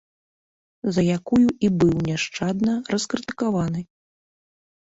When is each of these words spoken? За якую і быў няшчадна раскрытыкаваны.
За 0.95 1.03
якую 1.17 1.43
і 1.69 1.69
быў 1.83 1.91
няшчадна 2.09 2.73
раскрытыкаваны. 2.95 3.81